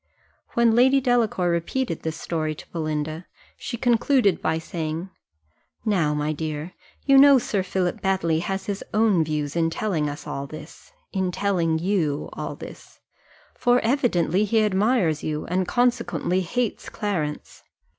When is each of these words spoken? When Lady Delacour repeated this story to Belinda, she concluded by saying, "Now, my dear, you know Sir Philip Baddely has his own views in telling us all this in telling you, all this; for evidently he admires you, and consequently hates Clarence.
When 0.53 0.73
Lady 0.73 0.99
Delacour 0.99 1.51
repeated 1.51 2.01
this 2.01 2.19
story 2.19 2.55
to 2.55 2.65
Belinda, 2.71 3.27
she 3.55 3.77
concluded 3.77 4.41
by 4.41 4.57
saying, 4.57 5.11
"Now, 5.85 6.15
my 6.15 6.33
dear, 6.33 6.73
you 7.05 7.19
know 7.19 7.37
Sir 7.37 7.61
Philip 7.61 8.01
Baddely 8.01 8.39
has 8.39 8.65
his 8.65 8.83
own 8.95 9.23
views 9.23 9.55
in 9.55 9.69
telling 9.69 10.09
us 10.09 10.25
all 10.25 10.47
this 10.47 10.91
in 11.13 11.31
telling 11.31 11.77
you, 11.77 12.29
all 12.33 12.55
this; 12.55 12.99
for 13.53 13.79
evidently 13.81 14.43
he 14.43 14.63
admires 14.63 15.21
you, 15.23 15.45
and 15.45 15.67
consequently 15.67 16.41
hates 16.41 16.89
Clarence. 16.89 17.61